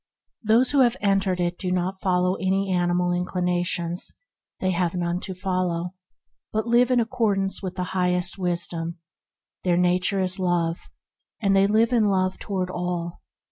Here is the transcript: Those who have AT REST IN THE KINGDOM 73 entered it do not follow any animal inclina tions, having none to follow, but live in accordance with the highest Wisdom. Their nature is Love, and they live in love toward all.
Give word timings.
Those 0.43 0.71
who 0.71 0.79
have 0.79 0.95
AT 0.95 1.01
REST 1.01 1.05
IN 1.05 1.09
THE 1.09 1.13
KINGDOM 1.13 1.39
73 1.45 1.45
entered 1.45 1.53
it 1.53 1.59
do 1.59 1.71
not 1.73 1.99
follow 2.01 2.35
any 2.37 2.71
animal 2.73 3.09
inclina 3.11 3.63
tions, 3.63 4.13
having 4.59 4.99
none 4.99 5.19
to 5.19 5.35
follow, 5.35 5.93
but 6.51 6.65
live 6.65 6.89
in 6.89 6.99
accordance 6.99 7.61
with 7.61 7.75
the 7.75 7.83
highest 7.93 8.35
Wisdom. 8.39 8.97
Their 9.63 9.77
nature 9.77 10.19
is 10.19 10.39
Love, 10.39 10.89
and 11.39 11.55
they 11.55 11.67
live 11.67 11.93
in 11.93 12.05
love 12.05 12.39
toward 12.39 12.71
all. 12.71 13.21